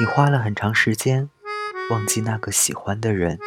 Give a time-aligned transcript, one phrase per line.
[0.00, 1.28] 你花了很长时间
[1.90, 3.40] 忘记那个喜欢的人。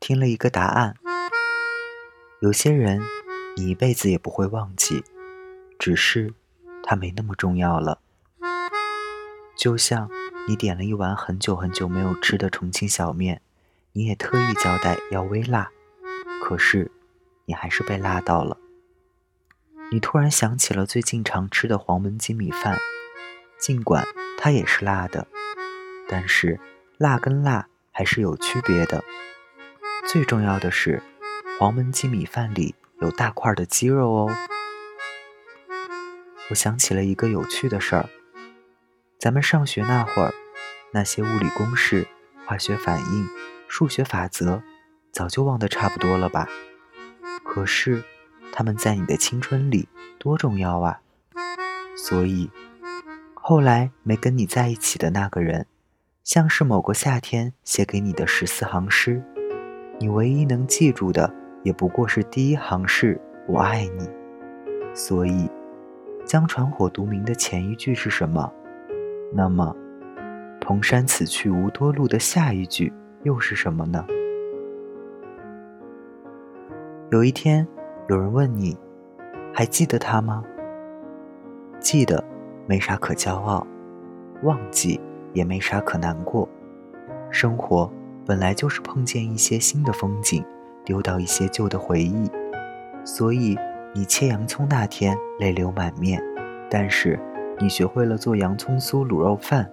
[0.00, 0.96] 听了一个答案：
[2.40, 3.00] 有些人
[3.56, 5.04] 你一辈子也不会忘记，
[5.78, 6.34] 只是
[6.82, 8.00] 他没那么重要了。
[9.56, 10.10] 就像
[10.48, 13.40] 你点了一碗很久很久没有吃的重庆小面，
[13.92, 15.70] 你也特意交代要微辣，
[16.42, 16.90] 可是
[17.44, 18.56] 你还是被辣到了。
[19.92, 22.76] 你突然想起了最近常吃的黄焖鸡米饭。
[23.60, 24.06] 尽管
[24.38, 25.28] 它也是辣的，
[26.08, 26.58] 但是
[26.96, 29.04] 辣跟辣还是有区别的。
[30.08, 31.02] 最重要的是，
[31.58, 34.34] 黄焖鸡米饭里有大块的鸡肉哦。
[36.48, 38.08] 我想起了一个有趣的事儿：
[39.18, 40.34] 咱们上学那会儿，
[40.92, 42.08] 那些物理公式、
[42.46, 43.28] 化学反应、
[43.68, 44.62] 数学法则，
[45.12, 46.48] 早就忘得差不多了吧？
[47.44, 48.02] 可是，
[48.52, 51.02] 他们在你的青春里多重要啊！
[51.94, 52.50] 所以。
[53.50, 55.66] 后来没跟你在一起的那个人，
[56.22, 59.20] 像是某个夏天写给你的十四行诗，
[59.98, 61.34] 你唯一能记住的
[61.64, 63.20] 也不过是第一行是
[63.50, 64.08] “我爱你”。
[64.94, 65.50] 所以，
[66.24, 68.48] 将传火独明的前一句是什么？
[69.34, 69.74] 那么，
[70.60, 72.92] 蓬山此去无多路的下一句
[73.24, 74.06] 又是什么呢？
[77.10, 77.66] 有一天，
[78.08, 78.78] 有人问你，
[79.52, 80.44] 还记得他吗？
[81.80, 82.24] 记得。
[82.70, 83.66] 没啥可骄傲，
[84.44, 85.00] 忘记
[85.32, 86.48] 也没啥可难过。
[87.28, 87.92] 生活
[88.24, 90.44] 本来就是碰见一些新的风景，
[90.84, 92.30] 丢掉一些旧的回忆。
[93.04, 93.58] 所以
[93.92, 96.22] 你切洋葱那天泪流满面，
[96.70, 97.18] 但是
[97.58, 99.68] 你学会了做洋葱酥卤肉饭。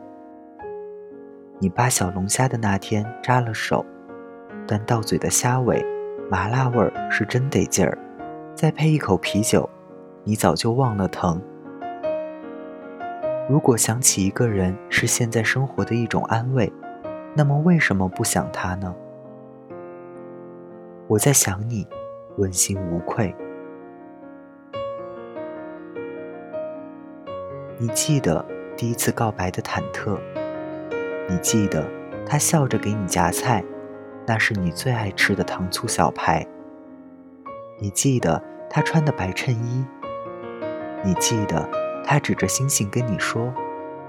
[1.59, 3.85] 你扒小龙虾的那天扎了手，
[4.65, 5.85] 但到嘴的虾尾
[6.31, 7.95] 麻辣味儿是真得劲儿。
[8.55, 9.69] 再配一口啤酒，
[10.23, 11.39] 你早就忘了疼。
[13.49, 16.71] 如果想起一个人是现在生活的一种安慰，
[17.33, 18.93] 那么为什么不想他呢？
[21.07, 21.87] 我在想你，
[22.35, 23.33] 问心无愧。
[27.77, 28.43] 你记得
[28.75, 30.17] 第一次告白的忐忑，
[31.29, 31.89] 你记得
[32.25, 33.63] 他笑着给你夹菜，
[34.25, 36.45] 那是你最爱吃的糖醋小排。
[37.79, 39.85] 你记得他穿的白衬衣，
[41.01, 41.76] 你记得。
[42.09, 43.53] 他指着星星跟你说：“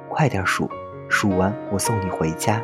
[0.08, 0.70] 快点数，
[1.08, 2.62] 数完我送你回家。”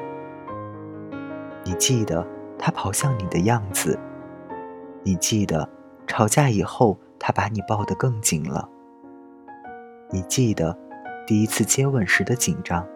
[1.67, 2.25] 你记得
[2.56, 3.99] 他跑向你的样子，
[5.03, 5.69] 你记得
[6.06, 8.69] 吵架以后他把你抱得更紧了，
[10.12, 10.78] 你记得
[11.27, 12.87] 第一次接吻时的紧张。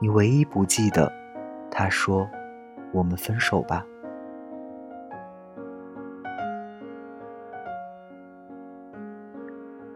[0.00, 1.12] 你唯一不记得，
[1.70, 2.28] 他说
[2.92, 3.86] ：“我们分手吧。”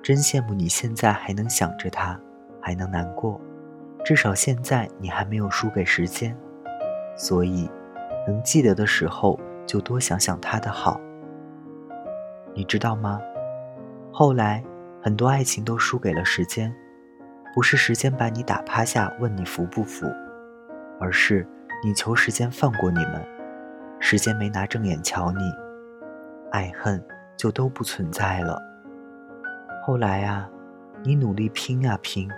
[0.06, 2.17] 真羡慕你现在还能想着他，
[2.62, 3.41] 还能难过，
[4.05, 6.33] 至少现在你还没有输给时间，
[7.17, 7.69] 所以
[8.25, 11.00] 能记得的时候就多想想他的好。
[12.55, 13.21] 你知道吗？
[14.12, 14.62] 后来
[15.03, 16.72] 很多爱情都输给了时间，
[17.53, 20.06] 不是时间把你打趴下问你服不服，
[21.00, 21.45] 而是
[21.83, 23.27] 你求时间放过你们，
[23.99, 25.41] 时间没拿正眼瞧你，
[26.53, 27.05] 爱恨
[27.37, 28.75] 就都不存在了。
[29.86, 30.50] 后来啊，
[31.04, 32.28] 你努力拼啊拼，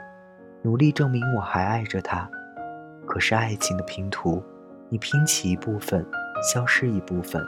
[0.61, 2.29] 努力证明我还爱着他。
[3.07, 4.45] 可是爱情的拼图，
[4.91, 6.07] 你拼起一部分，
[6.43, 7.43] 消失一部分。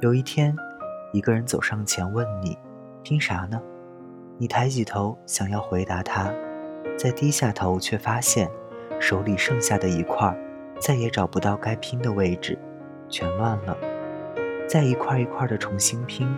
[0.00, 0.56] 有一天，
[1.12, 2.58] 一个人走上前问你
[3.04, 3.62] ：“拼啥呢？”
[4.36, 6.34] 你抬起头想要回答他，
[6.98, 8.50] 再低下头却发现
[8.98, 10.36] 手里剩下的一块，
[10.80, 12.58] 再也找不到该拼的位置，
[13.08, 13.78] 全乱了。
[14.68, 16.28] 再一块一块的重新拼。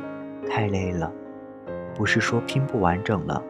[0.49, 1.13] 太累了，
[1.95, 3.43] 不是说拼不完整了，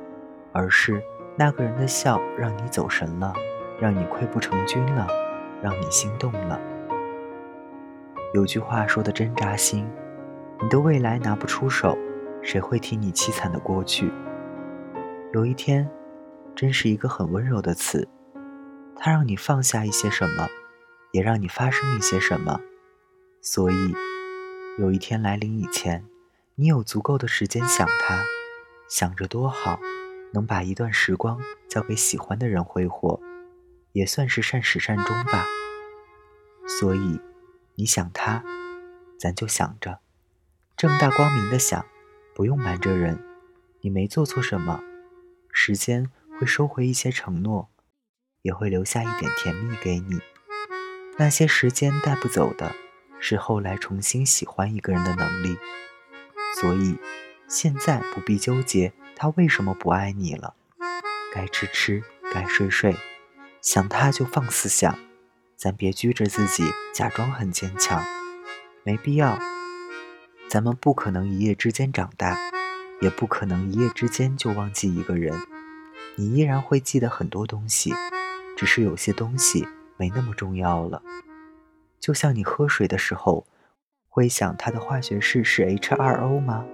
[0.53, 1.03] 而是
[1.37, 3.33] 那个人的笑让你走神了，
[3.81, 5.07] 让你溃不成军了，
[5.63, 6.61] 让你心动了。
[8.33, 9.87] 有句话说的真扎心：
[10.61, 11.97] 你的未来拿不出手，
[12.43, 14.13] 谁会替你凄惨的过去？
[15.33, 15.89] 有一天，
[16.55, 18.09] 真是一个很温柔的词，
[18.97, 20.47] 它让你放下一些什么，
[21.13, 22.61] 也让你发生一些什么。
[23.41, 23.95] 所以，
[24.79, 26.05] 有一天来临以前。
[26.57, 28.25] 你有足够的时间想他，
[28.89, 29.81] 想着多好，
[30.33, 33.21] 能把一段时光交给喜欢的人挥霍，
[33.91, 35.45] 也算是善始善终吧。
[36.79, 37.21] 所以，
[37.75, 38.45] 你想他，
[39.19, 39.99] 咱就想着，
[40.77, 41.85] 正大光明的想，
[42.37, 43.19] 不用瞒着人。
[43.81, 44.81] 你没做错什么，
[45.53, 46.09] 时间
[46.39, 47.69] 会收回一些承诺，
[48.43, 50.21] 也会留下一点甜蜜给你。
[51.19, 52.77] 那些时间带不走的，
[53.19, 55.59] 是后来重新喜欢一个人的能力。
[56.61, 56.97] 所以，
[57.49, 60.55] 现在不必纠结他为什么不爱你了。
[61.33, 62.03] 该吃吃，
[62.33, 62.97] 该睡睡，
[63.61, 64.97] 想他就放肆想，
[65.57, 66.65] 咱别拘着自己，
[66.95, 68.03] 假装很坚强，
[68.85, 69.39] 没必要。
[70.49, 72.39] 咱们不可能一夜之间长大，
[73.01, 75.37] 也不可能一夜之间就忘记一个人。
[76.17, 77.93] 你依然会记得很多东西，
[78.57, 79.67] 只是有些东西
[79.97, 81.03] 没那么重要了。
[81.99, 83.45] 就像你喝水的时候，
[84.15, 86.65] 会想它的化学式是 H2O 吗？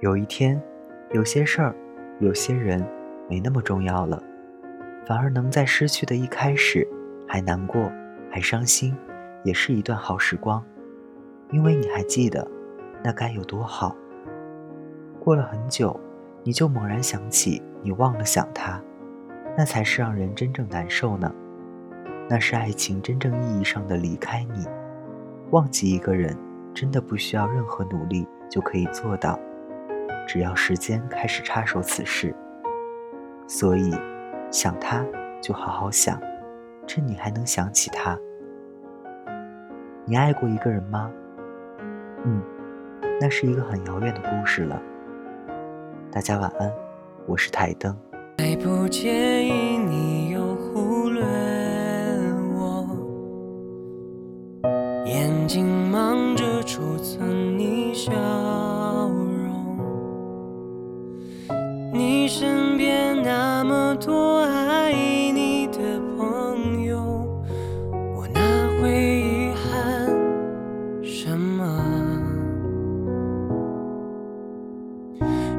[0.00, 0.60] 有一天，
[1.10, 1.74] 有些事儿，
[2.20, 2.86] 有些人，
[3.26, 4.22] 没那么重要了，
[5.06, 6.86] 反而能在失去的一开始，
[7.26, 7.90] 还难过，
[8.30, 8.94] 还伤心，
[9.42, 10.62] 也是一段好时光。
[11.50, 12.46] 因为你还记得，
[13.02, 13.96] 那该有多好。
[15.18, 15.98] 过了很久，
[16.42, 18.78] 你就猛然想起，你忘了想他，
[19.56, 21.34] 那才是让人真正难受呢。
[22.28, 24.66] 那是爱情真正意义上的离开你。
[25.50, 26.36] 忘记一个人，
[26.74, 29.38] 真的不需要任何努力就可以做到，
[30.26, 32.34] 只要时间开始插手此事。
[33.46, 33.94] 所以，
[34.50, 35.06] 想他
[35.40, 36.20] 就好好想，
[36.84, 38.18] 趁你还能想起他。
[40.04, 41.10] 你爱过一个人吗？
[42.24, 42.42] 嗯，
[43.20, 44.82] 那是一个很遥远的故事了。
[46.10, 46.72] 大家晚安，
[47.26, 47.96] 我是台灯。
[48.62, 50.25] 不介意你
[58.06, 58.12] 笑
[59.08, 59.50] 容，
[61.92, 66.98] 你身边那么多爱你的朋友，
[68.14, 68.40] 我哪
[68.80, 70.06] 会遗憾
[71.02, 71.66] 什么？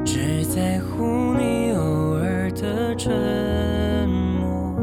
[0.02, 4.74] 只在乎你偶尔的沉默，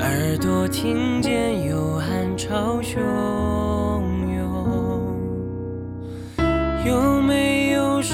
[0.00, 2.98] 耳朵听见有喊潮汹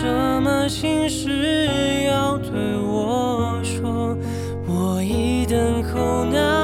[0.01, 0.07] 什
[0.43, 4.17] 么心事要对我说？
[4.69, 6.58] 我一等候那